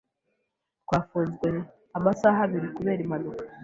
[0.83, 1.47] Twafunzwe
[1.97, 3.43] amasaha abiri kubera impanuka.